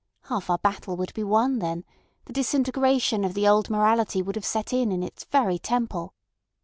[0.23, 1.85] Half our battle would be won then;
[2.25, 6.15] the disintegration of the old morality would have set in in its very temple.